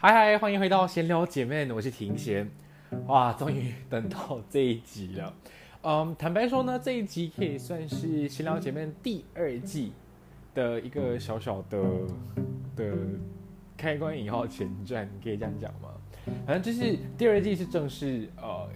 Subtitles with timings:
[0.00, 2.48] 嗨嗨，欢迎回到闲聊姐妹，我是庭贤。
[3.08, 5.34] 哇，终于等到这一集了。
[5.82, 9.92] 嗯，坦白说呢，这一集可以算是闲聊姐妹第二季
[10.54, 11.82] 的一个小小的
[12.76, 12.96] 的
[13.76, 15.88] 开关引号前传，可以这样讲吗？
[16.46, 18.68] 反正就是第二季是正式呃。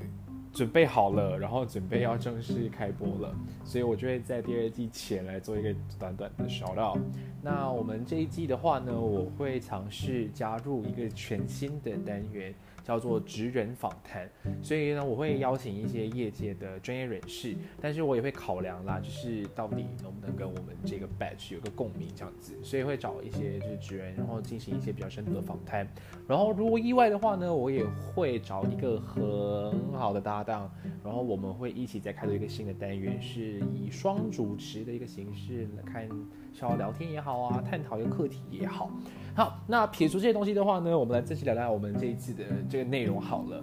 [0.52, 7.00] 准备好了，然后准备要正式开播了，所以我就会在第二季前来做一个短短的 shout out。
[7.42, 12.54] 那我们这一季的话呢，我会尝试加入一个全新的单元。
[12.82, 14.28] 叫做职人访谈，
[14.62, 25.86] 所以呢，我会邀请一些业界的专业人士，但是我也会考量啦，就是到底能不能跟我们这个 batch 有个共鸣这样子，所以会找一些就是职人，然后进行一些比较深度的访谈。
[26.26, 27.84] 然后如果意外的话呢，我也
[28.14, 30.70] 会找一个很好的搭档，
[31.04, 36.08] 然后我们会一起再开拓一个新的单元，是以双主持的一个形式来看。
[36.52, 38.90] 小聊天也好啊，探讨一个课题也好。
[39.34, 43.62] 好，那撇除这些东西的话呢，我们来正式聊聊我们这一次的这个内容好了。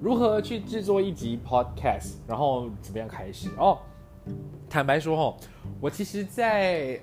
[0.00, 3.78] 如何去制作一集 podcast，然后怎么样开始哦？
[4.68, 5.36] 坦白说哦，
[5.80, 7.00] 我其实，在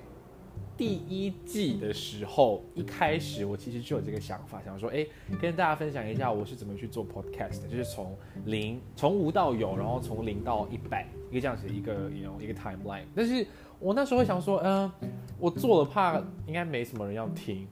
[0.76, 5.06] 第一季的时候，一开始我其实就有这个想法，想说，哎，
[5.40, 13.46] 跟大家分享一下我是怎么去做 podcast 的，就是从零从无到有，然后从零到一百，一个这样子一个 you know 一个 timeline，但是。
[13.80, 14.90] 我那时候想说，嗯，
[15.38, 17.66] 我做了怕应该没什么人要听。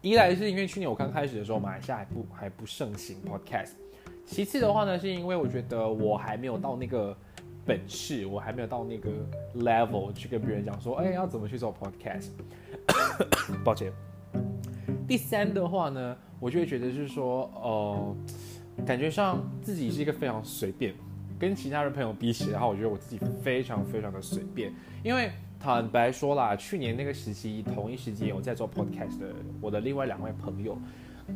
[0.00, 3.72] 一来是因为去年我刚开始的时候，马来西亚还不还不盛行 podcast。
[4.26, 7.16] 其次的话呢，是因为我觉得我还没有到那个
[7.68, 9.10] 本事，我还没有到那个
[9.58, 12.30] level 去跟别人讲说，哎，要怎么去做 podcast。
[13.62, 13.92] 抱歉。
[15.06, 18.16] 第三的话呢，我就会觉得就是说，呃，
[18.86, 20.94] 感觉上自己是一个非常随便。
[21.38, 24.72] 跟其他的朋友比起来，然后我觉得我自己非常非常的随便，
[25.04, 25.30] 因为
[25.60, 30.76] 坦白说啦，去年那个时期同一时间我在做 podcast 的，我的另外两位朋友，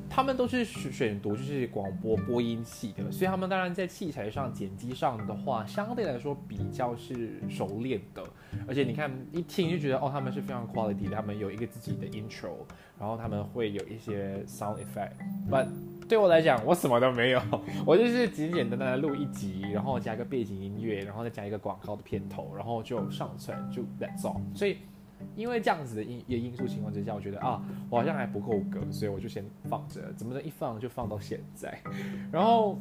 [0.08, 8.22] 他们都是选选读就是广播播音系的，所以他们当然在器材上、剪辑上的话，相对来说比较是熟练的，
[8.66, 12.50] 而且你看一听就觉得哦，他们是非常 quality，他们有一个自己的 intro，
[12.98, 15.66] 然后他们会有一些 sound effect，but
[16.09, 17.41] 对我来讲，我什么都没有，
[17.86, 24.41] 我就是简简单单的录一集，然后加一个背景音乐，然后再加一个广告的片头，然后就上传就 that's all。
[24.54, 24.76] 所以，
[25.37, 31.78] 因为这样子的因因因素情况之下，我觉得啊，我好像还不够格，所以我就先放着，怎么能一放就放到现在。
[32.31, 32.78] 然后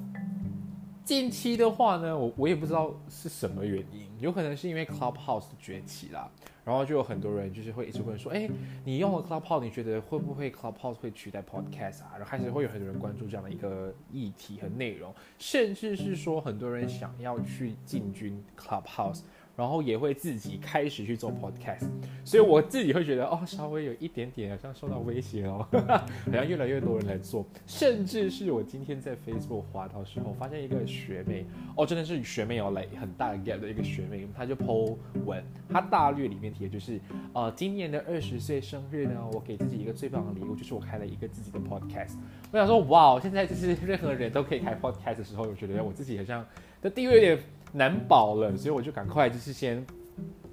[1.03, 6.29] 近期的话呢，我我也不知道是什么原因，有可能是因为 Clubhouse 崛起啦。
[6.63, 8.47] 然后就有很多人就是会一直问说，哎，
[8.85, 12.11] 你用了 Clubhouse，你觉得会不会 Clubhouse 会取代 Podcast 啊？
[12.13, 19.21] 然后开始会有很多人关注这样的一个议题和内容，甚至是说很多人想要去进军 Clubhouse。
[19.61, 21.87] 然后也会自己开始去做 podcast，
[22.25, 25.63] 所以我自己会觉得哦，稍微有一点点好像受到威胁哦，
[26.25, 31.45] 好像越来越多人来做，甚至是我今天在 Facebook 滑到时候，发现一个学妹
[31.77, 34.97] 哦，真的是学妹有来很大的 gap 的一个学妹，她就 po
[35.27, 36.99] 文，她大略里面提的就是
[37.31, 42.15] 呃，今年的二十岁生日呢，我给自己一个最棒的礼物，就是我开了一个自己的 podcast。
[42.51, 46.43] 我想说哇，现在就是任何人都可以开 podcast 的时候，我觉得我自己好像
[46.81, 47.39] 的地位有点。
[47.71, 49.85] 难保了，所以我就赶快就是先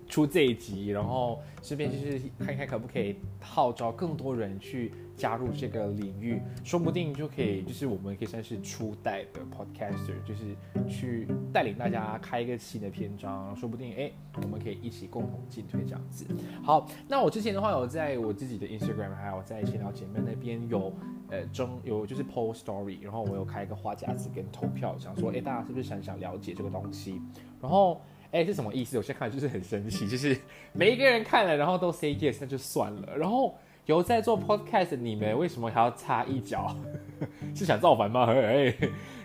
[0.09, 10.57] 出这一集，然后顺便就是看看可不可以号召更多人去加入这个领域，说不定就可以，就是我们可以算是初代的 podcaster，就是
[10.89, 14.11] 去带领大家开一个新的篇章，说不定哎，
[14.41, 16.25] 我们可以一起共同进退这样子。
[16.63, 20.93] 好，那我之前的话有在我自己的 Instagram，还有在闲聊姐妹那边有
[21.29, 27.21] 呃征有就是 post story，然后我有开一个花夹子跟投票，想说哎大家是不是想想了解这个东西，
[27.61, 28.01] 然后。
[28.31, 28.99] 哎，是什么意思？
[28.99, 30.37] 我现在看就是很生气，就是
[30.75, 33.17] 每一个人看了，然后都 say yes，那就算了。
[33.17, 33.57] 然后
[33.89, 36.77] 有在做 podcast，你们为什么还要插一脚？
[37.57, 38.27] 是想造反吗？
[38.31, 38.75] 哎，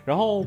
[0.06, 0.42] 然后，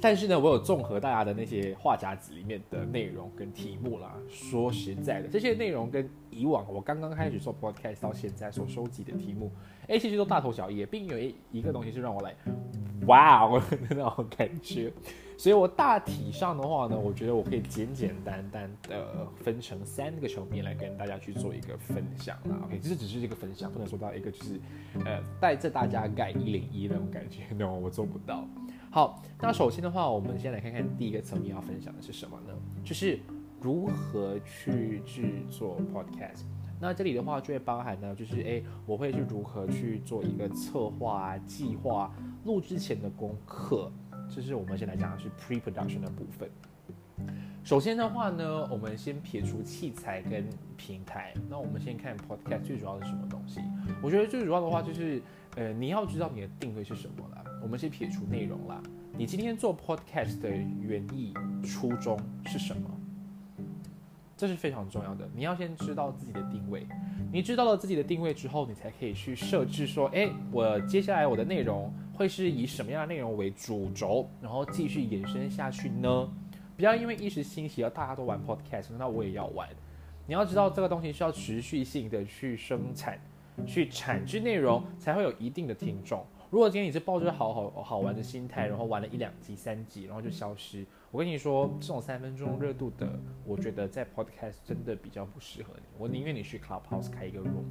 [0.00, 4.14] 但是呢，我有综合大家的那些话夹子里面的内容跟题目啦。
[4.28, 9.50] 说实在的，这些内容跟以往我刚刚开始做 podcast 到现在所收集的题目，
[9.88, 12.34] 哎，其实都大同小异，并有一一个东西是让我来，
[13.06, 14.92] 哇哦的那种感觉。
[15.36, 22.58] 所以，我大体上的话呢，我觉得我可以简简单单的分成三个层面来跟大家去做一个分享啦。
[22.64, 24.60] OK，这只是一个分享，不能说到一个就是，
[25.04, 28.44] 呃，带着大家盖一零一那种感觉， no，我做不到。
[28.90, 32.54] 好，那首先的话，我们先来看看第一个层面要分享的是什么呢？
[32.82, 33.20] 就是
[33.60, 36.44] 如何去制作 podcast。
[36.80, 42.10] 那这里的话就会包含呢，就是诶，我会去如何去做一个策划、计划、
[42.44, 43.92] 录之前的功课。
[44.30, 46.48] 这是我们先来讲的是 pre-production 的部分。
[47.64, 50.46] 首先的话呢，我们先撇除器材跟
[50.78, 53.60] 平台，那我们先看 podcast 最主要是什么东西？
[54.00, 55.20] 我觉得最主要的话就是，
[55.58, 57.42] 呃，你要知道你的定位是什么啦。
[57.60, 58.80] 我们先撇除内容啦，
[59.16, 61.34] 你今天做 podcast 的原意
[61.66, 62.16] 初衷
[62.46, 62.88] 是什么？
[64.36, 65.28] 这是非常重要的。
[65.34, 66.86] 你要先知道自己的定位，
[67.32, 71.92] 你知道了自己的定位之后，你才可以去设置说，哎，我接下来我的内容。
[72.14, 76.28] 会是以什么样的内容为主轴，然后继续延伸下去呢？
[76.76, 79.68] 不要因为一时兴起而大家都玩 podcast，那我也要玩。
[80.26, 83.20] 你要知道这个东西是要持续性的去生产、
[83.66, 86.24] 去产制内容，才会有一定的听众。
[86.50, 93.08] 如果今天你是抱着好好好玩的心态，然后玩了一两集、三集，然后就消失，我跟你说，这种三分钟热度的，
[93.44, 95.82] 我觉得在 podcast 真的比较不适合你。
[95.98, 97.64] 我宁愿你去 Clubhouse 开一个 room，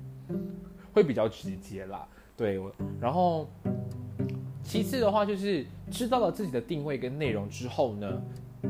[0.93, 2.07] 会比较直接啦。
[2.35, 3.47] 对，我然后。
[4.63, 8.21] 其次的话，就是知道了自己的定位跟内容之后呢，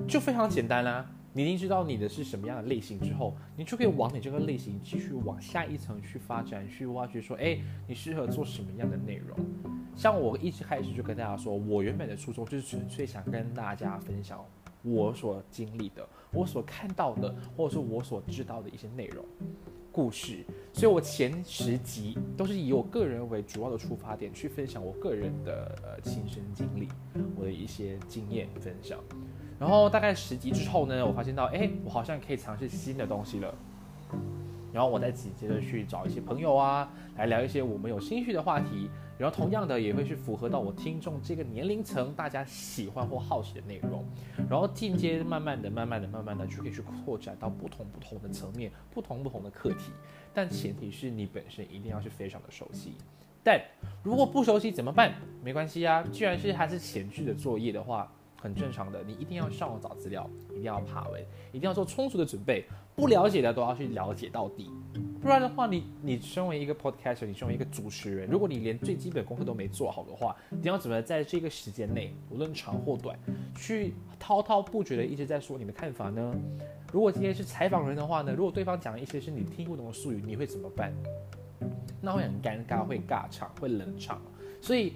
[0.08, 1.04] 就非常简单啦。
[1.38, 9.38] 你已经知道你的是什么样的类型之后，你就可以往你这个类型继续往下一层去发展，去挖掘说，哎，你适合做什么样的内容？
[9.96, 14.44] 像我一直开始就跟大家说，我原本的初衷就是纯粹想跟大家分享
[14.82, 19.24] 我所经历的、我所看到的，或者是我所知道的一些内容。
[19.92, 20.44] 故事，
[20.74, 26.88] 所以我前十集都是以我个人为主要的出发点去分享我个人的呃亲身经历，
[27.36, 29.00] 我的一些经验分享。
[29.60, 33.54] 然后大概十集之后呢，我发现到，哎，我好像可以尝试新的东西了。
[34.72, 38.90] 然后我再紧接着去找一些朋友啊，来聊一些我们有兴趣的话题。
[39.18, 44.06] 然后同样的也会去符合到我听众这个年龄层大家喜欢或好奇的内容，
[44.48, 49.92] 然后进阶慢慢的、慢慢的、慢慢的就可以去扩展到不同不同的层面、不同不同的课题，
[50.36, 52.94] 但前提是你本身一定要是非常的熟悉。
[53.44, 53.60] 但
[54.04, 55.16] 如果不熟悉怎么办？
[55.44, 64.70] 没关系啊，既然是还是前置的作业的话，很正常的，你一定要上网找资料，一定要爬文，一定要做充足的准备，不了解的都要去了解到底。
[65.22, 73.18] 不然的话，你你身为一个 podcaster，你身为一个主持人，如果你连最基本功课都没做好的话，你要怎么在这个时间内，无论长或短，
[73.56, 76.34] 去滔滔不绝的一直在说你的看法呢？
[76.94, 80.94] 如果今天是采访人的话呢，如果对方讲一些是你听不懂的术语，你会怎么办？
[82.00, 84.22] 那会很尴尬，会尬场，会冷场。
[84.62, 84.94] 所以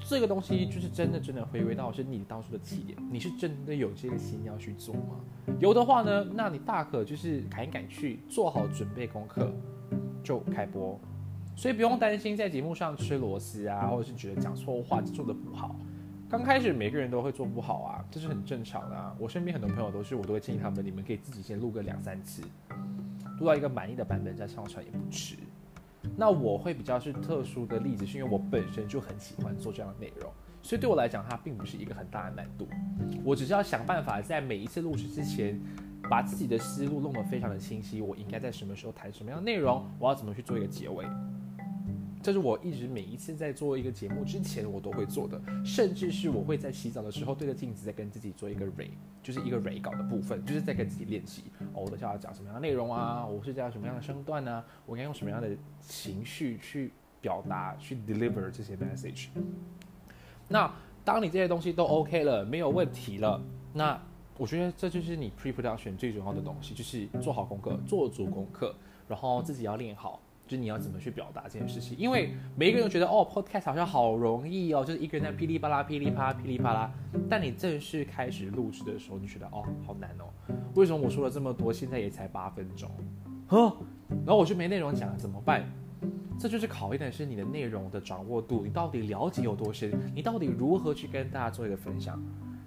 [0.00, 5.20] 这个东西就是真的真的回归到是你当初的起点，你是真的有这个心要去做吗？
[5.60, 9.52] 有的话呢，那你大可就是赶紧赶去做好准备功课，
[10.24, 10.98] 就开播。
[11.56, 15.76] 所以不用担心在节目上吃螺丝啊，或者是觉得讲错话做的不好。
[16.28, 18.96] 刚开始每个人都会做不好啊，这是很正常的。
[18.96, 19.14] 啊。
[19.18, 22.42] 我身边很多朋友都是，我都会建议他们，你们可以自己先录个两三次，
[23.38, 25.36] 录到一个满意的版本再上传也不迟。
[26.16, 30.30] 那我会比较是特殊的例子，是因为我本身就很喜欢做这样的内容。
[30.62, 32.68] 所以对我来讲，它并不是一个很大的难度。
[33.24, 35.58] 我只是要想办法，在每一次录制之前，
[36.10, 38.00] 把自己的思路弄得非常的清晰。
[38.00, 39.86] 我应该在什么时候谈什么样的内容？
[39.98, 41.06] 我要怎么去做一个结尾？
[42.22, 45.40] 这是我一直每一次在做一个节目之前，我都会做的。
[45.64, 48.90] 甚至是我会在洗澡的时候对着镜子，在跟自己做一个 re，
[49.22, 51.44] 就是一个 re 稿的部分，就是在跟自己练习。
[51.72, 53.24] 哦，我等下要讲什么样的内容啊？
[53.26, 54.62] 我是讲什么样的声段呢？
[54.84, 55.48] 我应该用什么样的
[55.80, 59.28] 情绪去表达、去 deliver 这些 message？
[60.48, 60.70] 那
[61.04, 63.40] 当你这些东西都 OK 了，没有问题了，
[63.72, 63.98] 那
[64.36, 68.74] 我觉得这就是你 pre production 最重要的东西，就是做好功课，做足功课，
[69.08, 70.20] 然后自己要练好，
[70.50, 71.96] 就你要怎么去表达这件事情。
[71.96, 76.92] 因为每一个人都觉得哦，podcast 好像好容易哦，就是一个人在噼里啪啦、噼里啪啦、噼里啪啦。
[77.28, 80.24] 但你正式开始录制的时候，你觉得哦，好难哦。
[80.74, 82.90] 为什么我说了这么多，现在也才八分钟？
[83.46, 83.76] 呵，
[84.08, 85.64] 然后我就没内容讲了，怎么办？
[86.36, 89.92] 这就是考验的是你的内容的掌握度，你到底了解有多深？
[90.12, 92.20] 你到底如何去跟大家做一个分享？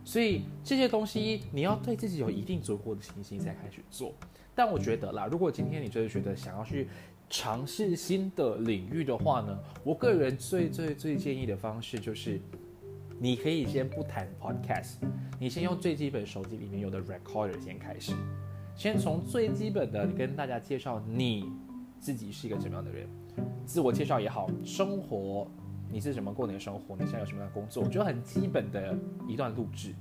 [0.05, 4.13] 所以这些东西你要对自己有一定足够的信心才开始做。
[4.53, 6.87] 但我觉得啦，如果今天你真的觉得想要去
[7.29, 12.39] 尝试新的领域的话呢，我个人最最最建议的方式就是，
[13.19, 14.95] 你可以先不谈 podcast，
[15.39, 18.13] 你先用最基本手机里面有的 recorder 先开始，
[18.75, 21.45] 先从最基本的跟大家介绍你
[21.99, 23.07] 自己是一个怎么样的人。
[23.65, 25.49] 自我介绍也好，生活
[25.89, 26.95] 你是怎么过你的生活？
[26.95, 27.83] 你现在有什么样的工作？
[27.83, 28.95] 我觉得很基本的
[29.27, 29.93] 一段录制，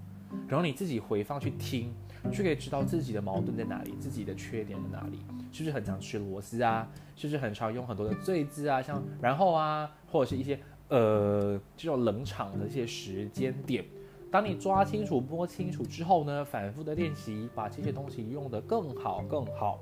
[0.48, 1.94] 然后你自己回放去听，
[2.30, 5.18] 就可以知道自己的矛盾在哪里，自己的缺点在哪里，
[5.50, 6.88] 是不是很常吃螺丝啊？
[7.16, 8.80] 是不是很常用很多的罪字啊？
[8.80, 13.84] 像然后啊，或者是一些呃这种冷场的一些时间点，
[14.30, 19.80] 当你抓清楚、摸清楚之后呢，反复的练习，把这些东西用得更好、更好。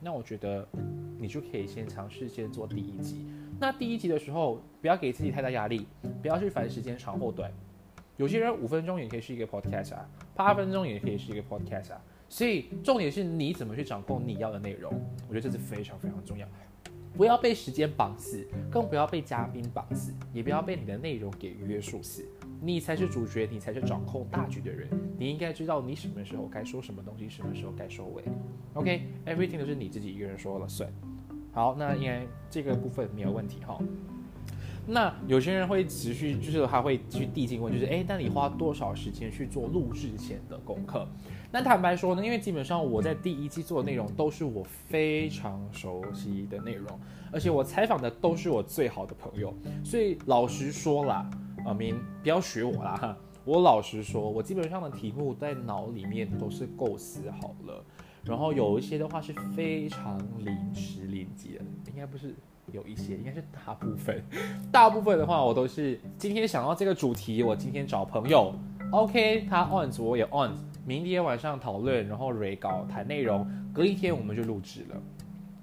[0.00, 0.68] 那我觉得，
[1.18, 3.26] 你就可以先尝试先做第一集。
[3.58, 5.86] 那第一集的时候，不要给自己太大压力，
[6.22, 7.50] 不要去烦时间长或短。
[8.16, 12.02] 有些人五分钟也可以是一个 podcast 啊，八分钟也可以是一个 podcast 啊。
[12.28, 14.92] 所以重点是你怎么去掌控你要的内容，
[15.28, 16.46] 我觉得这是非常非常重要。
[17.14, 22.26] 不要被时间绑死，更不要被嘉宾绑死，也不要被你的内容给约束死。
[22.60, 24.88] 你才是主角，你才是掌控大局的人。
[25.18, 28.22] 你应该知道你什么时候该说什么东西，什么时候该收尾。
[28.74, 30.90] OK，everything 都是你自己一个人说了算。
[31.52, 33.78] 好，那应该这个部分没有问题哈。
[34.86, 41.06] 那有些人会持续，就是他会去递进问，就是哎，那你花多少时间去做录制前的功课？
[41.50, 46.86] 那坦白说呢，因为基本上我在第一季做的内容都是我非常熟悉的内容，
[47.32, 49.52] 而且我采访的都是我最好的朋友，
[49.84, 51.28] 所以老实说啦。
[51.64, 52.96] 阿明，不要学我啦！
[52.96, 57.84] 哈，我老实说，我基本上的题目在脑里面都是构思好了，
[58.22, 62.36] 然后有一些的话是非常临时临机的，应该不是
[62.72, 64.22] 有一些，应该是大部分。
[64.72, 68.54] 大部分的话，我都是今天想到这个主题，我今天找朋友
[68.90, 70.52] ，OK，他 on，我也 on，
[70.84, 75.02] 明天晚上讨论，然后 re 稿谈内容，隔一天我们就录制了。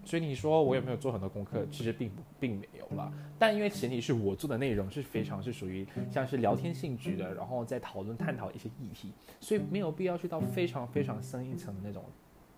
[0.06, 1.66] 所以你说我有没有做很多功课？
[1.72, 3.12] 其实并不并没有了。
[3.40, 12.04] 但因为前提是我做的内容是非常是属于像是聊天性质的，然后再讨论探讨一些议题，所以没有必要去到非常非常深一层的那种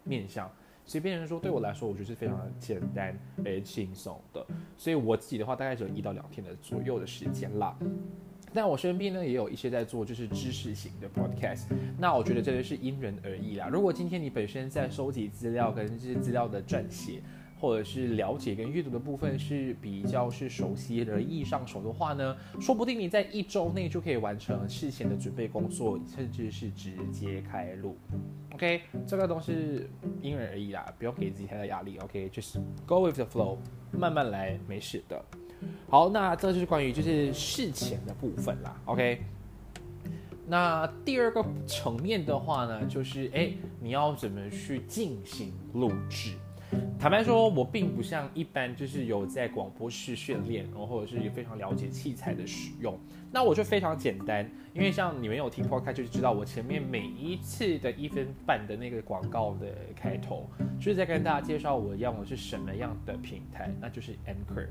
[0.04, 0.50] 面向。
[0.86, 4.46] 所以变成说对我来说，我觉得是非常的简单而轻松的。
[4.78, 7.76] 所以我自己的话，大概只有一到两天的左右的时间啦。
[8.54, 11.66] 但我身边呢也有一些在做就是知识型的 podcast，
[11.98, 13.68] 那我觉得这个是因人而异啦。
[13.68, 17.22] 如果今天你本身在收集资料跟这些资料的撰写，
[17.60, 27.98] 或者是了解跟阅读的部分是比较是熟悉的易上手的话呢，说不定你在一周内就可以完成事前的准备工作，甚至是直接开录。
[28.54, 29.90] OK，这个都是
[30.22, 31.98] 因人而异啦，不用给自己太大压力。
[31.98, 33.58] OK，就是 go with the flow，
[33.92, 35.22] 慢慢来，没事的。
[35.90, 38.82] 好，那这就是关于就是事前的部分啦。
[38.86, 39.22] OK，
[40.48, 46.32] 那第二个层面的话呢，就是哎，你要怎么去进行录制？
[47.00, 52.98] 坦白说，我并不像一般就是有在广播室训练，然后或者是非常了解器材的使用。
[53.32, 64.68] 那我就非常简单，因为像你们有听 podcast 就知道，我前面每一次的一分半的那个广告的开头，就是在跟大家介绍我用的是什么样的平台，那就是 Anchor。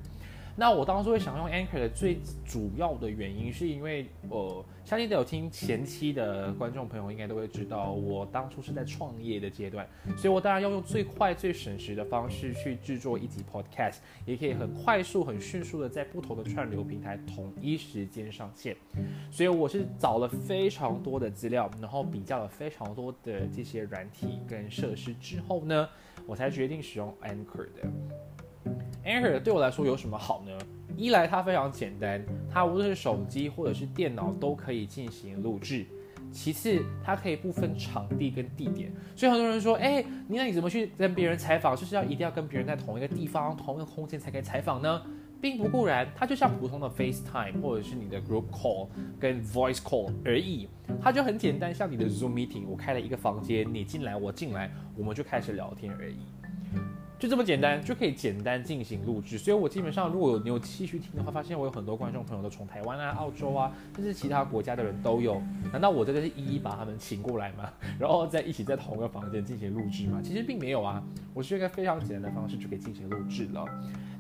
[0.56, 9.84] 那我当初会想用 Anchor 的最主要的原因，是因为呃，相信有听前期的观众朋友应该都会知道，我当初是在创业的阶段，
[10.16, 18.76] 所以我当然要用最快最省时的方式去制作一集 Podcast，也可以很快速、很迅速的在不同的串流平台统一时间上线。
[19.32, 25.88] 所以我是找了非常多的资料，然后比较了非常多的这些软体跟设施之后呢，
[26.26, 27.90] 我才决定使用 Anchor 的。
[29.04, 30.52] Anchor 对我来说有什么好呢？
[30.96, 35.84] 一来它非常简单，它无论是手机或者是电脑都可以进行录制；
[36.32, 38.90] 其次，它可以不分场地跟地点。
[39.14, 41.76] 所以很多人说，哎，你那你怎么去跟别人采访？
[41.76, 45.02] 就是要一定要跟别人在同一个地方、同一个空间才可以采访呢？
[45.40, 48.88] 并不固然，它就像普通的 FaceTime 或者是你的 Group Call
[49.20, 50.66] 跟 Voice Call 而已，
[51.02, 56.20] 它就很简单，像你的 Zoom Meeting，我开了一个房间，你进来，我进来，我们就开始聊天而已。
[57.24, 59.38] 就这么简单，就可以简单进行录制。
[59.38, 65.40] 所以我基本上，如果有你有继续听的话，发现我有很多观众朋友都从台湾啊、澳洲啊，甚至其他国家的人都有。
[65.72, 67.70] 难道我真的是一一把他们请过来吗？
[67.98, 70.20] 然后再一起在同一个房间进行录制吗？
[70.22, 71.02] 其实并没有啊，
[71.32, 73.64] 我是一个非常简单的方式就可以进行录制了。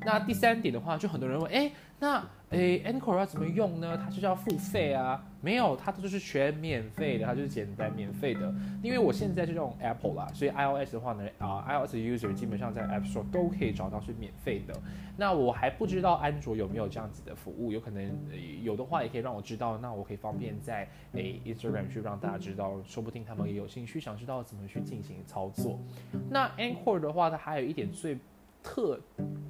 [0.06, 1.70] 那第三点的话，就很多人问，哎，
[2.00, 3.98] 那诶 a n c o r 要怎么用呢？
[4.02, 5.22] 它就是要付费啊？
[5.44, 8.52] 没有，它都是全免费的，它就是简单免费的。
[8.82, 14.74] 因为我现在是用 Apple 啦，所以 iOS 的话呢，啊，iOS user 基本上在 App Store 都可以找到是免费的。
[15.16, 18.10] 那我还不知道安卓有没有这样子的服务，有可能
[18.62, 25.78] 有的话也可以让我知道，那我可以方便在诶 Instagram 去让大家知道，说不定他们也有兴趣想知道怎么去进行操作。
[26.30, 28.18] 那 Anchor 的话，它还有一点最
[28.64, 28.98] 特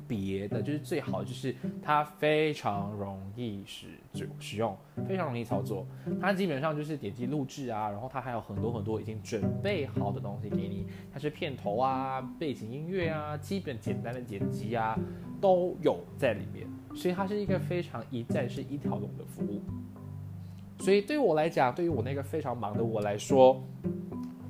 [0.08, 4.76] 别的就是最好就是它非常容易使就使用，
[5.08, 5.86] 非常容易操作。
[6.20, 14.98] 它基本上就是点击录制啊，然后它还有很多很多已经准备好的东西给你，它是片头啊、背景音乐啊、基本简单的剪辑啊
[15.40, 16.66] 都有在里面，
[16.96, 19.62] 所以它是一个非常一站式一条龙的服务。
[20.80, 23.62] 所以对于我来讲，对于我那个非常忙的我来说，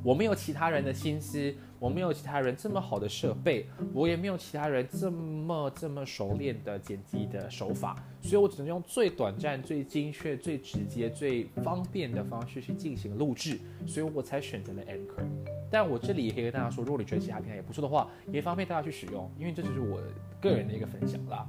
[0.03, 1.55] 我没有其他人的心思。
[1.85, 15.27] 我没有其他人这么好的设备，我也没有其他人这么这么熟练的剪辑的手法，所以我只能用最短暂、最精确、最直接、最方便的方式去进行录制，所以我才选择了 Anchor。
[15.71, 20.01] 但我这里也可以跟大家说，如果你觉得其他平台也不错的话，也方便大家去使用，因为这只是我
[20.41, 21.47] 个人的一个分享啦。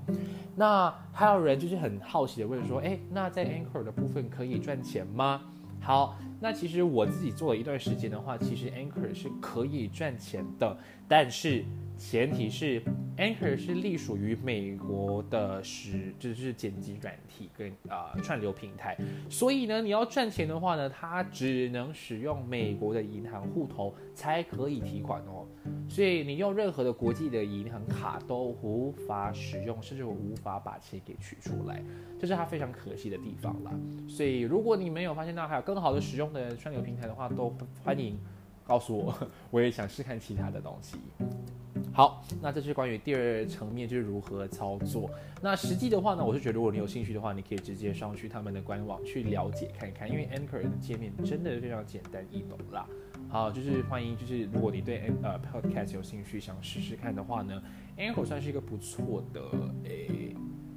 [0.54, 5.44] 那还有人就是很好奇的问说，哎，那在 Anchor 的部分可以赚钱吗？
[5.80, 10.78] 好，那其实我自己做了一段时间的话，其实 Anchor 是可以赚钱的，
[11.08, 11.64] 但是。
[11.98, 12.82] 前提是
[13.16, 18.98] Anchor 是隶属于美国的，是就是剪辑软体跟啊串流平台，
[19.30, 25.48] 所以呢，你要赚钱的话呢，它只能使用美国的银行户头才可以提款哦。
[25.88, 31.82] 所以你用任何的国际的银行卡都无法使用，甚至我无法把钱给取出来，
[32.20, 33.72] 这是它非常可惜的地方啦。
[34.06, 38.18] 所以如果你没有发现到还有更好的使用的串流平台的话，都欢迎
[38.64, 40.98] 告诉我， 我也想试看其他的东西。
[41.94, 45.10] 好，那这是关于第二层面，就是如何操作。
[45.42, 52.86] 那实际的话呢，我是觉得如果你有兴趣的话，你可以直接上去他们的官网去了解看一看，因为 Anchor 的界面真的非常简单易懂啦。
[53.30, 57.62] 好，就是欢迎，就是如果你对呃 Podcast 有兴趣，想试试看的话呢
[57.98, 59.42] ，Anchor 算是一个不错的
[59.86, 60.36] 诶，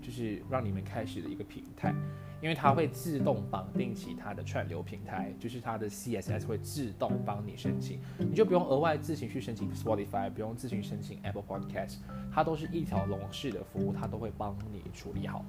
[0.09, 1.95] 就是让你们开始的一个平台。
[2.41, 11.97] 因为它会自动绑定其他的串流平台，就是它的 CSS 会自动帮你申请，你就不用额外自行去申请 Spotify，不用自行申请 Apple Podcast，
[12.33, 15.45] 它都是一条龙式的服务，它都会帮你处理好，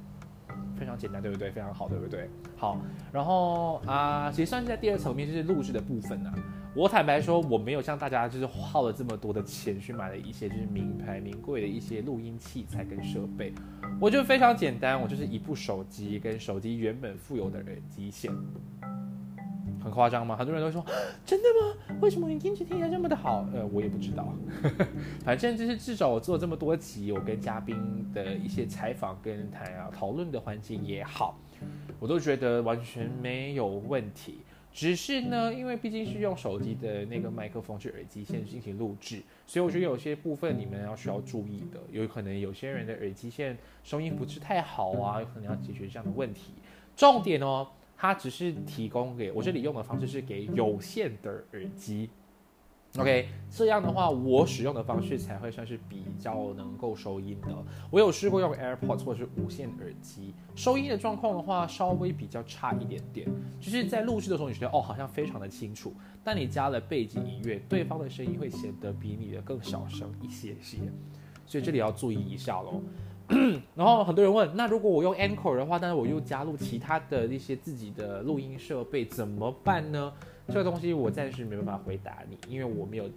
[0.75, 1.51] 非常简单，对不对？
[1.51, 2.27] 非常好，对不对？
[2.57, 2.81] 好，
[3.13, 6.33] 然后啊，其实算是在第二层面，就是录制的部分呢。
[6.75, 13.51] 我坦白说，我没有像大家就是耗了这么多的钱去买了一些就是名牌名贵的一些录音器材跟设备，
[13.99, 18.31] 我就非常简单，我就是一部手机跟手机原本附有的耳机线，
[19.83, 20.35] 很夸张吗？
[20.35, 20.85] 很多人都说
[21.25, 21.97] 真的吗？
[22.01, 23.47] 为什么你音质听起来这么的好？
[23.51, 24.31] 呃，我也不知道，
[25.25, 27.75] 反正就是至少我做这么多集，我跟嘉宾
[28.13, 31.39] 的一些采访跟谈啊讨论的环境也好，
[31.99, 34.41] 我都觉得完全没有问题。
[34.73, 46.53] 只是呢，因为毕竟是用手机的那个麦克风去耳机线进行录制，所以我觉得有些部分你们要需要注意的，有可能有些人的耳机线声音不是太好啊，有可能要解决这样的问题。
[46.95, 52.09] 重点哦，它只是提供给我这里用的方式是给有线的耳机。
[52.97, 57.55] OK，这样的话，我使用的方式才会算是比较能够收音的。
[57.91, 63.27] 我有试过用 AirPods 或者是无线耳机，收音的状况的话，稍微比较差一点点。
[63.61, 70.79] 就是在录制的时候，你觉得哦，好像非常的清楚，但你加了背景音乐，对方的声音会显得比你的更小声一些些。
[71.45, 72.81] 所以这里要注意一下喽。
[73.75, 80.11] 然后很多人问，那如果我用 Anchor 的话，但是我又加入其他的一些自己的录音设备，怎么办呢？
[80.49, 83.09] 这个东西我暂时没办法回答你，因为我没有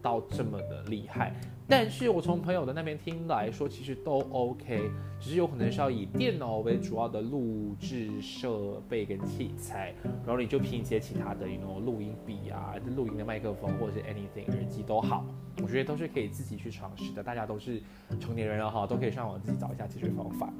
[0.00, 1.34] 到这么的厉害。
[1.68, 9.94] 但是我从朋友的那边听来说，其实都 OK，只是有可能是要以电脑为主要的录制设备跟器材，
[10.26, 15.24] 然后你就拼接其他的，那种录音笔啊、录音的麦克风或者是 anything 耳机都好，
[15.62, 17.22] 我觉得都是可以自己去尝试的。
[17.22, 17.80] 大家都是
[18.18, 20.52] 成年人了哈，都可以上网自己找一下解决方法。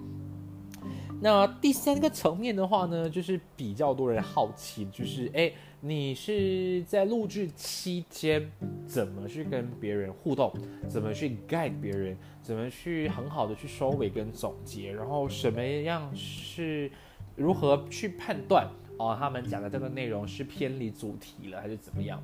[1.20, 8.50] 那第三个层面的话呢，就是比较多人好奇，就是哎，你是在录制期间
[8.86, 10.52] 怎么去跟别人互动，
[10.88, 16.90] 怎么去 guide 别人，怎么去很好的去收尾跟总结，然后什么样是
[17.34, 22.22] 如何去判断哦，他们讲的这个内容是偏离主题了还是怎么样？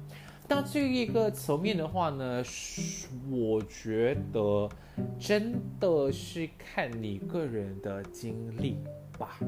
[0.48, 2.42] 那这一个层面的话呢，
[3.30, 4.68] 我觉得
[5.18, 8.76] 真的是看你个人的经历
[9.18, 9.38] 吧。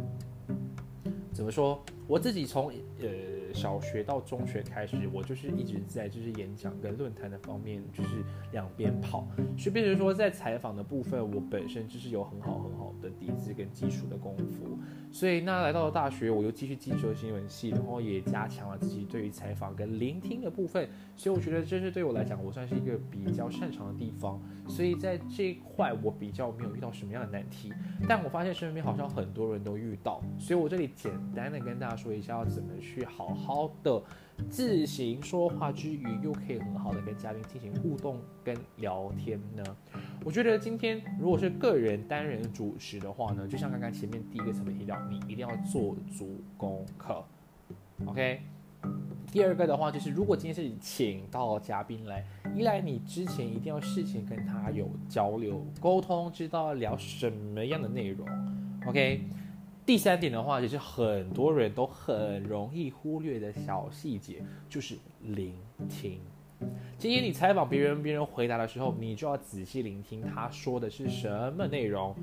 [1.32, 1.80] 怎么说？
[2.08, 14.78] 我自己从呃小学到中学开始，我就是一直在就是演讲跟论坛的方面就是两边跑，所以变成说在采访的部分，我本身就是有很好很好的底子跟基础的功夫。
[15.10, 20.86] 所以那来到了大学，我又继续进修新闻系，然后也加强了自己对于采访跟聆听的部分。
[21.16, 24.40] 所以我觉得这是对我来讲，我算是一个比较擅长的地方。
[24.68, 27.72] 所以在这一块，我比较没有遇到什么样的难题。
[28.06, 34.02] 但我发现身边好像很多人都遇到，所以我这里简单的跟大家说一下，要怎么去好好的
[34.48, 39.62] 自行说话之余，又可以很好的跟嘉宾进行互动跟聊天呢？
[40.24, 47.22] 我觉得今天如果是个人单人主持的话呢，就像刚刚前面第一个层面提到，你一定要做足功课
[48.06, 48.40] ，OK。
[49.30, 52.24] 第二个的话就是，如果今天是请到嘉宾来，
[52.56, 58.26] 一来你之前一定要事前跟他有交流沟通，知道聊什么样的内容
[58.86, 59.20] ，OK。
[59.88, 65.54] 第三点的话，也是很多人都很容易忽略的小细节，就是聆
[65.88, 66.20] 听。
[66.98, 72.14] 今天你采访别人，别人回答的时候，你就要仔细聆听他说的是什么内容。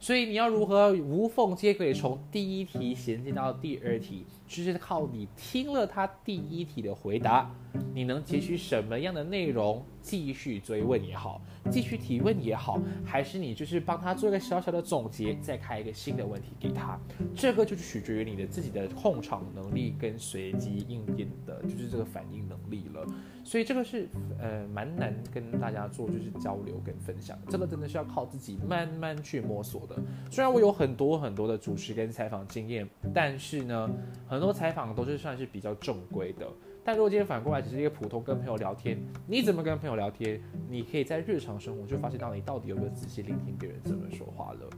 [0.00, 7.48] 所以你要如何无缝接轨，从第一题衔接到第二题，就是靠你听了他第一题的回答，
[7.92, 16.98] 你能截取什么样的内容，继续追问也好，继续提问也好，还是你就是帮他做一个小小的总结，再开一个新的问题给他，
[17.34, 23.06] 这个就是取决于你的自己的控场能力跟随机应变的，就是这个反应能力了。
[23.44, 24.08] 所以这个是
[24.40, 29.96] 呃蛮难跟大家做就是交流跟分享，这个真的是要靠自己慢慢去摸索的。
[30.30, 33.90] 虽然我有很多很多的主持跟采访经验，但是呢，
[34.26, 36.46] 很多采访都是算是比较正规的。
[36.84, 40.38] 但如果今天反过来只是一个普通跟朋友聊天，你怎么跟朋友聊天？
[40.68, 44.68] 你可以在日常生活就发现到你到底有没有仔细聆听别人怎么说话了。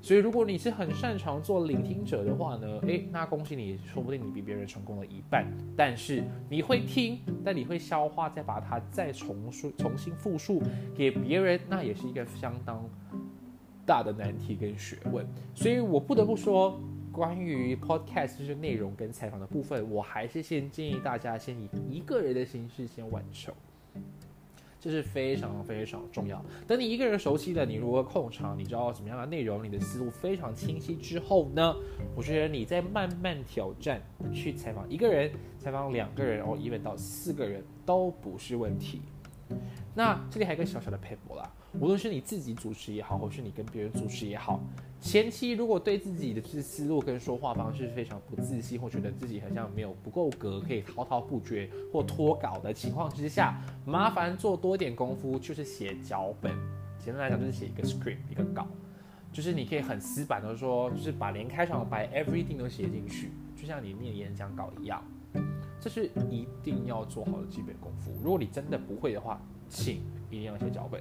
[0.00, 5.46] 所以，如果你是很擅长做聆听者的话呢，诶，那恭喜你，说不定你比别人成功了一半。
[5.76, 10.62] 但是你会听，但你会消化，再把它再重述、重新复述
[10.94, 12.82] 给别人，那也是一个相当
[13.84, 15.26] 大的难题跟学问。
[15.54, 16.80] 所以我不得不说，
[17.16, 23.54] 关于 podcast 就是内容跟采访的部分，我还是先建议大家先以一个人的形式先完成。
[24.78, 26.44] 这是非常非常重要。
[26.66, 31.74] 等你一个人熟悉了，你如何控场，你知道什么样的内容，你的思路非常清晰之后呢？
[32.14, 34.02] 我觉得你在慢慢挑战
[34.34, 39.00] 去采访一个人、采访两个人，哦，一问到四个人都不是问题。
[39.94, 41.50] 那这里还有个小小的 PAM 啦，
[41.80, 44.60] 无论是你自己主持也好，或是你跟别人主持也好。
[45.06, 56.52] 前期如果对自己的这思路跟说话方式非常不自信，或觉得自己好像没有不够格，可以滔滔不绝或脱稿的情况之下，麻烦做多点功夫，就是写脚本。
[56.98, 58.66] 简单来讲，就是写一个 script，一个稿，
[59.32, 65.00] 就是你可以很死板的说，就是把连开场白 everything 都写进去，就像你念演讲稿一样。
[65.80, 68.10] 这是一定要做好的基本功夫。
[68.24, 71.00] 如果你真的不会的话，请一定要写脚本。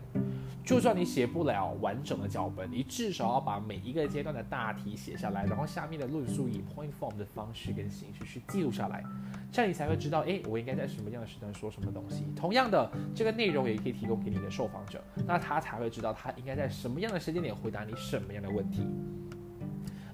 [0.64, 9.04] 就算你写不了完整的脚本，你至少要把每一个阶段的大题写下来，然后下面的论述以 point form 的方式跟形式去记录下来，
[9.52, 12.26] 这样你才会知道，哎，我应该在什么样的时段说什么东西。
[12.36, 18.88] 同样的，这个内容也可以提供给你的受访者，那他才会知道他应该在什么样的时间点回答你什么样的问题。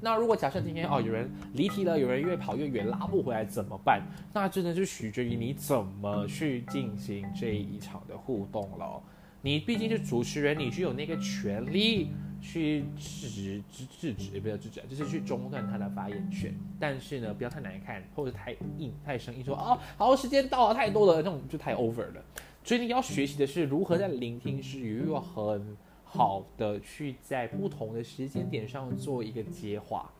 [0.01, 4.01] 那如果假设今天哦有人离题了，有人越跑越远拉不回来怎么办？
[4.33, 9.01] 那真的是取决于你怎么去进行这一场的互动了。
[9.43, 12.09] 你毕竟是主持人，你具有那个权利
[12.41, 16.53] 去制止、制制止，也不要制止，就是去中断他的发言权。
[16.79, 22.23] 但是呢，不要太难看，或者太硬、太生硬，说啊，好，时间到了，太多了，这种就太 over 了。
[22.63, 25.75] 所以你要学习的是如何在聆听之余又很
[26.13, 30.11] 好的去在不同的时间点上做一个接话。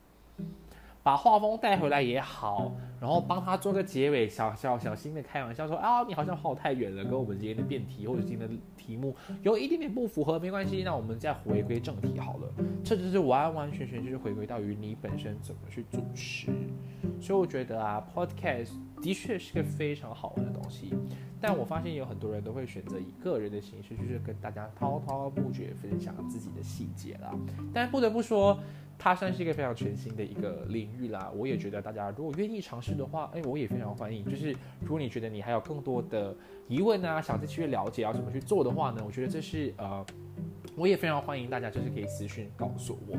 [1.04, 12.54] 把画风带回来也好，然后帮他做个结尾，小小小心的开玩笑说啊，你好像跑太远了，跟我们今天的辩题或者今天的题目有一点点不符合，没关系，那我们再回归正题好了。
[12.84, 16.52] 这就是完完全全就是回归到于你本身怎么去主持。
[17.20, 20.94] 所以我觉得啊，podcast 的确是个非常好玩的东西，
[21.40, 27.32] 但我发现有很多人都会选择以个人的形式，就是跟大家滔滔不绝分享自己的细节啦。
[27.74, 28.60] 但不得不说。
[29.04, 34.24] 它算是一个非常全新的一个领域啦，我也觉得大家如果愿意尝试的话，哎，我也非常欢迎。
[34.24, 36.36] 就是如果你觉得你还有更多的
[36.68, 40.06] 疑问啊，想再去了解要怎么去做的话呢，我觉得这是呃
[40.76, 43.18] 我也非常欢迎大家，就是可以私讯告诉我。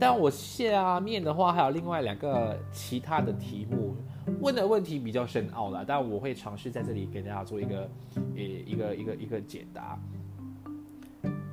[0.00, 3.94] 但我下面的话还有另外两个其他的题目，
[4.40, 7.88] 问的问题比较深奥了，但我会尝试在这里给大家做一个，
[8.34, 9.96] 呃，一个一个一个解答。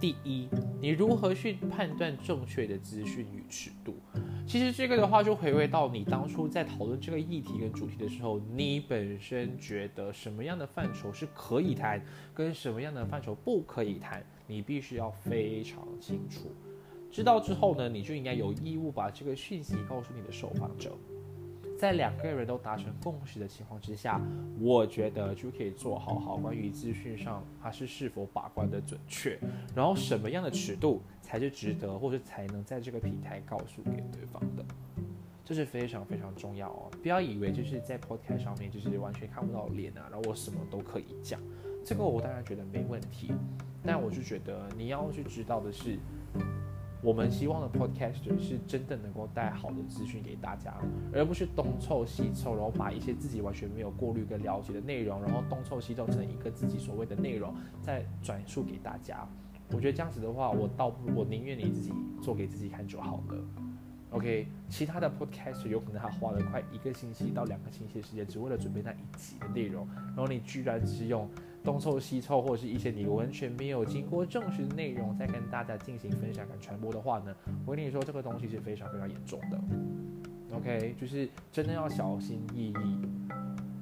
[0.02, 0.50] 第一，
[0.82, 3.96] 你如何去判断正确的资讯与尺度？
[4.48, 16.52] 其实这个的话，就回归到你当初在讨论这个议题跟主题的时候，你本身觉得什么样的范畴是可以谈，跟什么样的范畴不可以谈，你必须要非常清楚。
[17.12, 20.98] 知道之后呢，你就应该有义务把这个讯息告诉你的受访者。
[21.82, 24.22] 在两个人都达成共识的情况之下，
[24.60, 29.40] 我觉得就可以做好好关于资讯上它是是否把关的准确，
[29.74, 34.64] 然后什么样的尺度才是值得或者才能在这个平台告诉给对方的，
[35.44, 36.92] 这是非常非常重要哦！
[37.02, 41.42] 不要以为就是在 podcast 上面就是完全看不到脸啊，然后我什么都可以讲，
[41.84, 43.34] 这个我当然觉得没问题，
[43.84, 45.98] 但我就觉得你要去知道的是。
[47.04, 50.76] 我们希望的 podcaster 是真的能够带好的资讯给大家，
[51.12, 59.28] 而不是东凑西凑，然后把一些自己完全没有过滤跟了解的内容，然后东凑西凑成一个自己所谓的内容，再转述给大家。
[59.72, 63.36] 我觉得这样子的话，我倒不，我宁愿你自己做给自己看就好了。
[64.12, 71.28] OK，其他的 podcaster 有可能他花了快一个星期到两个星期的时间，只为了准备那一集的内容，然后你居然是用。
[71.64, 79.60] 东凑西凑，或者是一些你完全没有经过证实的内容，再跟大家进行分享跟传播的话呢，我跟你说，这个东西是非常非常严重的。
[80.56, 82.98] OK，就是真的要小心翼翼。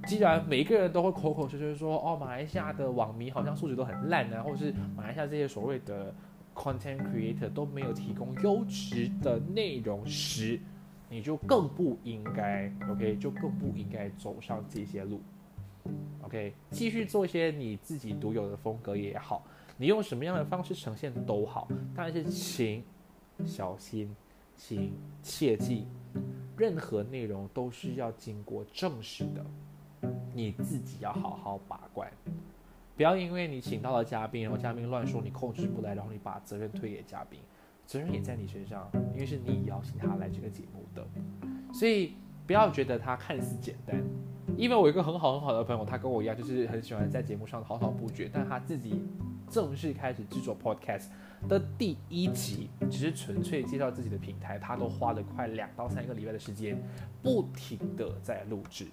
[0.06, 6.14] 既然每一个人都会口口声声说，哦，马来西亚的网民好像素质都很烂啊，或者是马来西亚这些所谓的
[6.56, 10.60] content creator 都没有提供优质的内容时，
[11.10, 15.22] 你就更不应该，OK，就更不应该走上这些路。
[16.22, 19.44] OK，继续做一些你自己独有的风格也好，
[19.78, 22.84] 你用什么样的方式呈现都好，但是请
[23.46, 24.16] 小心，
[24.56, 24.92] 请
[25.24, 25.88] 切记，
[26.56, 32.12] 任何内容都是要经过证实的，你自己要好好把关，
[32.96, 37.40] 不要因为你请到了嘉宾，然后嘉宾乱说，你控制不来，然后你把责任推给嘉宾，
[37.88, 41.08] 责任也在你身上，因为是你邀请他来这个节目的，
[41.74, 42.14] 所以
[42.46, 44.04] 不要觉得他看似简单。
[44.60, 48.30] 因为我有一个很好很好的朋友，他跟我一样，就是很喜欢在节目上滔滔不绝。
[48.32, 49.02] 但他自己
[49.50, 51.06] 正式开始制作 podcast
[51.48, 56.78] 的第一集，只是纯粹介绍自己的平台，他都花了快两到三个礼拜的时间，
[57.24, 58.88] 不停的在录制。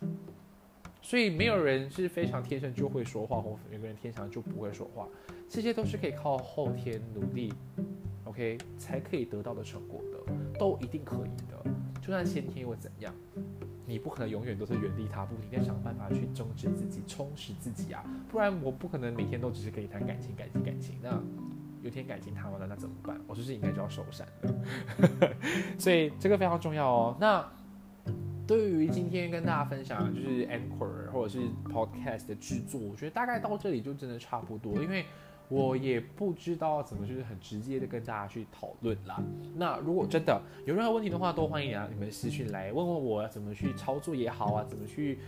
[1.03, 5.09] 所以没有人是非常天生就会说话，或有个人天生就不会说话，
[5.49, 7.53] 这些都是可以靠后天努力
[8.23, 11.61] ，OK 才可以得到的成果的，都一定可以的。
[12.01, 13.13] 就算先天又怎样？
[13.87, 18.05] 你不可能永远都是原地踏步，你应该想办法去增值自己、充实自己啊！
[18.29, 20.97] 不然我不可能每天都只是跟你谈感情、感情、感情。
[21.03, 21.23] 那
[21.83, 23.21] 有天感情谈完了，那怎么办？
[23.27, 24.27] 我是不是应该就要收山？
[25.79, 27.17] 所以这个非常重要哦。
[27.21, 27.49] 那
[28.47, 35.05] 对于今天跟大家分享就是 Anchor 或者是 Podcast 的制作，我觉得大概到这里就真的差不多，因为。
[35.49, 39.23] 我也不知道怎么就是很直接的跟大家去讨论啦。
[39.55, 45.19] 那如果真的有任何问题的话，都欢迎啊你们私讯来问问我怎么去操作也好啊，怎么去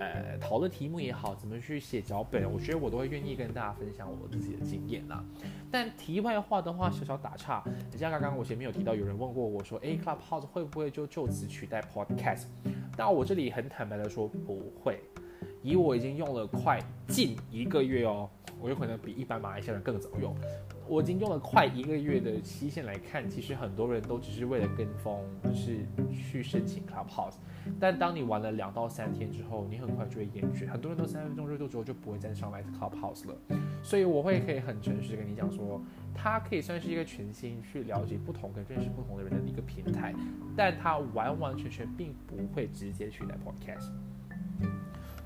[0.00, 5.24] 呃讨论题目也好，怎么去写脚本，我觉得我都会愿意跟大家分享我自己的经验啦。
[5.70, 7.62] 但题外话的话，小小打岔，
[7.96, 12.46] 像刚刚我前面有提到，有人问过我说，A Clubhouse 会不会就就此取代 Podcast？
[12.96, 14.98] 那我这里很坦白的说，不会。
[15.62, 18.30] 以我已经用了快近一个月哦。
[18.60, 20.34] 我有可能比一般马来西亚人更早用，
[20.88, 25.78] 我已经用了快一个月的期限来看，其实很多人都只是为了跟风，就是
[26.12, 27.36] 去申请 Clubhouse。
[27.78, 33.34] 但当你玩了两到三天之后，你很快就会厌倦，很多人都三分钟热度之后就不会再上来 Clubhouse 了。
[33.82, 35.80] 所以我会可以很诚实跟你讲说，
[36.14, 40.14] 它可以算是一个全新去了解不同跟认识不同的人的一个平台，
[40.56, 43.90] 但它完完全全并不会直接取代 Podcast。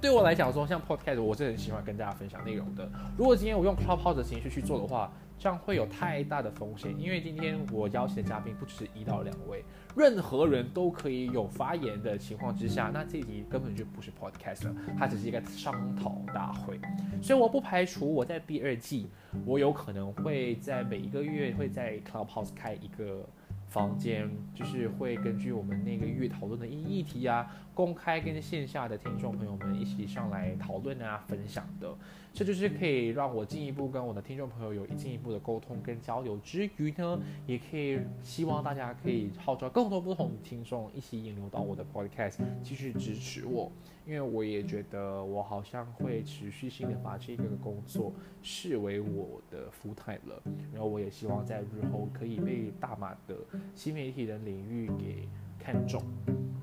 [0.02, 2.90] 对我来讲说，像 podcast，我是很喜欢跟大家分享内容的。
[3.16, 6.92] 如果今天我用 Clubhouse 的形式去做的话，这样会有太大的风险。
[6.98, 9.64] 因为今天我邀请的嘉宾不止一到两位，
[9.96, 16.80] 任何人都可以有发言的情况之下，那这集根本就不是 podcast 了，它只是一个商讨大会。
[17.22, 19.08] 所以我不排除我在第二季，
[19.46, 23.24] 我有可能会在每一个月会在 Clubhouse 开一个。
[23.72, 31.96] 房间，就是会根据我们那个月讨论的议议题啊，公开跟线下的听众朋友们一起上来讨论啊，分享的。
[32.35, 43.72] 这就是可以让我进一步跟我的听众朋友有进一步的沟通跟交流之余呢，也可以希望大家可以号召更多不同听众一起引流到我的 podcast，继续支持我。
[44.04, 48.12] 因为我也觉得我好像会持续性的把这个工作
[48.42, 53.36] 视为我的 full time 了，然后我也希望在日后可以被大马的
[53.74, 56.02] 新媒体的领域给看中，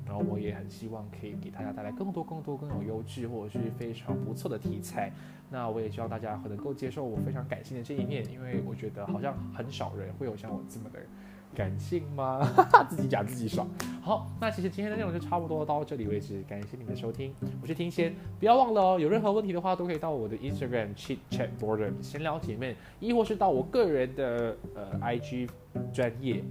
[0.05, 5.11] 然后我也很希望可以给大家带来更多更多更有优质或者是非常不错的题材。
[5.49, 10.99] 那我也希望大家能够接受我非常感性的这一面，因为我觉得好像很少人会有像我这么的。
[11.53, 12.39] 感性吗？
[12.89, 13.67] 自己讲自己爽。
[14.01, 16.41] 好，那其实今天的内容就差不多到这里为止。
[16.43, 18.15] 感谢您的收听，我是听仙。
[18.39, 25.49] 不要忘了哦，有任何问题的话，都可以到我的 Instagram chit chat border 闲聊姐妹，亦或是到我个人的呃 IG
[25.93, 26.43] 专业，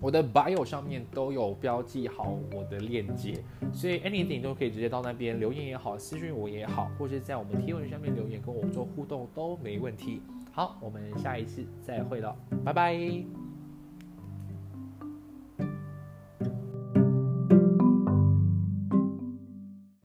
[0.00, 10.22] 我的 bio 上面都有标记好我的链接，所以 anything 都可以直接到那边留言也好，私信我也好，或是在我们贴文上面留言跟我做互动都没问题。
[10.52, 13.45] 好，我们下一次再会了，拜拜。